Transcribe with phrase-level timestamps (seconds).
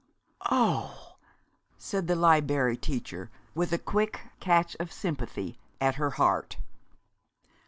[0.49, 1.17] "Oh!"
[1.77, 6.57] said the Liberry Teacher, with a quick catch of sympathy at her heart.